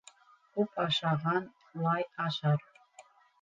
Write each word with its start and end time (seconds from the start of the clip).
Күп 0.53 0.79
ашаған 0.83 1.45
лай 1.83 2.09
ашар. 2.25 2.67